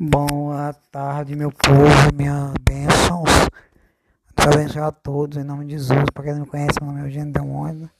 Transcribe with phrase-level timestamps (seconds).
[0.00, 3.48] Boa tarde, meu povo, minhas bênçãos.
[4.36, 6.04] Abençoe a todos, em nome de Jesus.
[6.14, 7.90] Para quem não me conhece, meu nome é Eugênio Delmonte.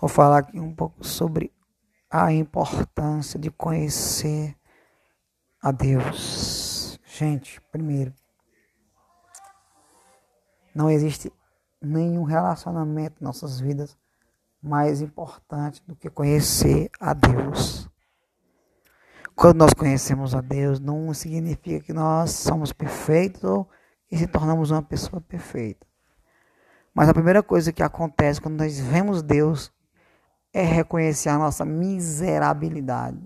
[0.00, 1.52] Vou falar aqui um pouco sobre
[2.08, 4.56] a importância de conhecer
[5.60, 7.00] a Deus.
[7.04, 8.14] Gente, primeiro,
[10.72, 11.32] não existe
[11.80, 13.98] nenhum relacionamento em nossas vidas
[14.62, 17.90] mais importante do que conhecer a Deus.
[19.42, 23.66] Quando nós conhecemos a Deus, não significa que nós somos perfeitos
[24.06, 25.84] que se tornamos uma pessoa perfeita.
[26.94, 29.72] Mas a primeira coisa que acontece quando nós vemos Deus
[30.52, 33.18] é reconhecer a nossa miserabilidade.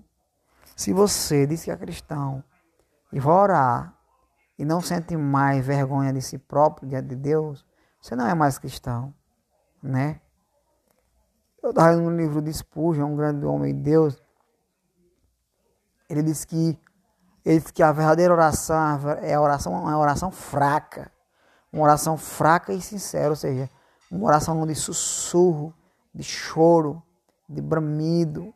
[0.74, 2.42] Se você diz que é cristão
[3.12, 3.94] e vai orar
[4.58, 7.62] e não sente mais vergonha de si próprio diante de Deus,
[8.00, 9.12] você não é mais cristão,
[9.82, 10.18] né?
[11.62, 14.24] Eu estava no livro de Spurgeon, um grande homem de Deus,
[16.08, 16.78] ele diz que
[17.44, 18.76] ele diz que a verdadeira oração
[19.22, 21.12] é a oração, uma oração fraca,
[21.72, 23.70] uma oração fraca e sincera, ou seja,
[24.10, 25.72] uma oração de sussurro,
[26.12, 27.00] de choro,
[27.48, 28.52] de bramido,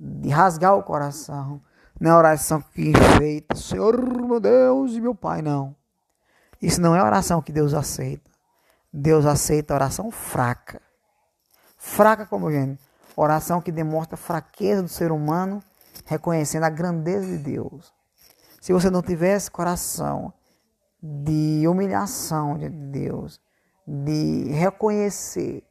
[0.00, 1.60] de rasgar o coração.
[2.00, 5.76] Não é oração que enfeita, Senhor meu Deus e meu Pai, não.
[6.60, 8.30] Isso não é oração que Deus aceita.
[8.90, 10.80] Deus aceita oração fraca.
[11.76, 12.82] Fraca como gente?
[13.14, 15.62] Oração que demonstra fraqueza do ser humano
[16.06, 17.92] reconhecendo a grandeza de Deus.
[18.60, 20.32] Se você não tivesse coração
[21.02, 23.40] de humilhação de Deus,
[23.86, 25.62] de reconhecer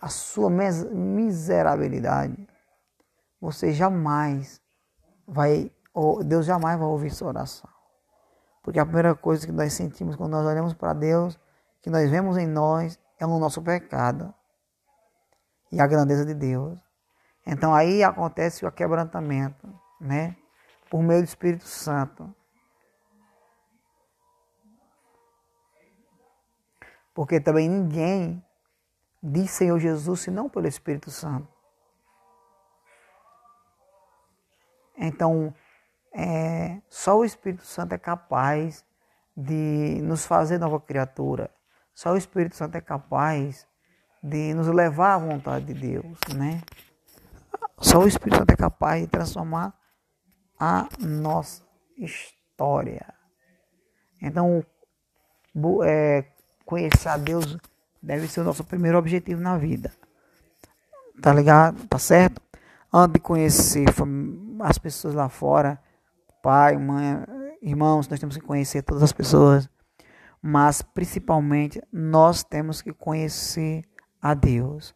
[0.00, 2.48] a sua miserabilidade,
[3.40, 4.60] você jamais
[5.26, 5.70] vai,
[6.24, 7.68] Deus jamais vai ouvir sua oração.
[8.62, 11.38] Porque a primeira coisa que nós sentimos quando nós olhamos para Deus,
[11.82, 14.32] que nós vemos em nós, é o nosso pecado
[15.72, 16.87] e a grandeza de Deus.
[17.50, 19.66] Então aí acontece o quebrantamento,
[19.98, 20.36] né?
[20.90, 22.34] Por meio do Espírito Santo.
[27.14, 28.44] Porque também ninguém
[29.22, 31.48] diz Senhor Jesus senão pelo Espírito Santo.
[34.94, 35.54] Então,
[36.12, 38.84] é, só o Espírito Santo é capaz
[39.34, 41.50] de nos fazer nova criatura.
[41.94, 43.66] Só o Espírito Santo é capaz
[44.22, 46.60] de nos levar à vontade de Deus, né?
[47.80, 49.72] Só o Espírito Santo é capaz de transformar
[50.58, 51.62] a nossa
[51.96, 53.14] história.
[54.20, 54.64] Então,
[55.84, 56.24] é,
[56.64, 57.56] conhecer a Deus
[58.02, 59.92] deve ser o nosso primeiro objetivo na vida.
[61.22, 61.86] Tá ligado?
[61.86, 62.42] Tá certo?
[62.92, 63.86] Antes de conhecer
[64.60, 65.80] as pessoas lá fora,
[66.42, 67.24] pai, mãe,
[67.62, 69.68] irmãos, nós temos que conhecer todas as pessoas.
[70.42, 73.84] Mas principalmente nós temos que conhecer
[74.20, 74.94] a Deus.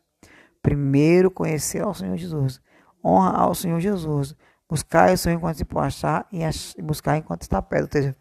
[0.60, 2.60] Primeiro conhecer ao Senhor Jesus
[3.04, 4.34] honra ao Senhor Jesus.
[4.68, 7.96] Buscar o Senhor enquanto se pode achar e buscar enquanto está perto.
[7.96, 8.16] Ou seja,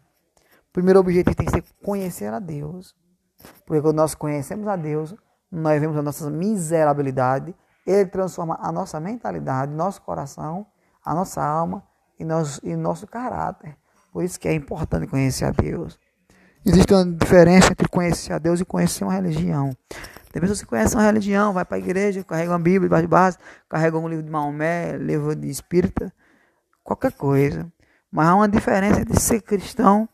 [0.68, 2.94] o primeiro objetivo tem que ser conhecer a Deus.
[3.64, 5.14] Porque quando nós conhecemos a Deus,
[5.50, 7.54] nós vemos a nossa miserabilidade,
[7.86, 10.66] Ele transforma a nossa mentalidade, nosso coração,
[11.04, 11.82] a nossa alma
[12.18, 13.76] e nosso, e nosso caráter.
[14.12, 15.98] Por isso que é importante conhecer a Deus.
[16.64, 19.76] Existe uma diferença entre conhecer a Deus e conhecer uma religião.
[20.32, 23.08] Tem pessoas que conhecem uma religião, vai para a igreja, carrega uma Bíblia debaixo de
[23.08, 23.38] base,
[23.68, 26.12] carrega um livro de Maomé, livro de espírita,
[26.82, 27.70] qualquer coisa.
[28.10, 30.08] Mas há uma diferença entre ser cristão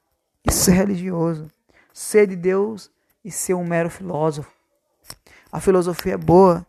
[0.45, 1.49] e ser religioso.
[1.93, 2.91] Ser de Deus
[3.25, 4.51] e ser um mero filósofo.
[5.51, 6.67] A filosofia é boa,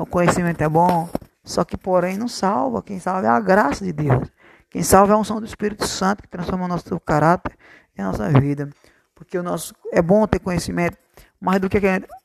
[0.00, 1.08] o conhecimento é bom,
[1.44, 2.82] só que, porém, não salva.
[2.82, 4.28] Quem salva é a graça de Deus.
[4.70, 7.56] Quem salva é a unção do Espírito Santo que transforma o nosso caráter
[7.96, 8.70] e a nossa vida.
[9.14, 10.96] Porque o nosso é bom ter conhecimento,
[11.42, 11.76] mais do que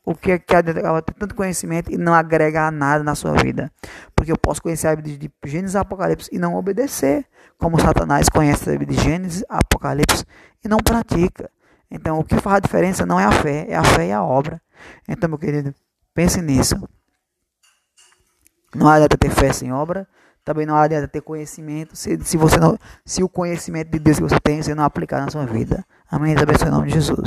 [0.05, 3.71] o que é ter tanto conhecimento e não agregar nada na sua vida.
[4.15, 7.25] Porque eu posso conhecer a Bíblia de Gênesis e Apocalipse e não obedecer,
[7.57, 10.23] como Satanás conhece a Bíblia de Gênesis, Apocalipse
[10.63, 11.49] e não pratica.
[11.89, 14.23] Então, o que faz a diferença não é a fé, é a fé e a
[14.23, 14.61] obra.
[15.07, 15.73] Então, meu querido,
[16.13, 16.75] pense nisso.
[18.75, 20.07] Não adianta ter fé sem obra,
[20.43, 24.23] também não adianta ter conhecimento se, se, você não, se o conhecimento de Deus que
[24.23, 25.83] você tem você não aplicar na sua vida.
[26.11, 26.35] Amém?
[26.37, 27.25] Abençoe em nome de Jesus.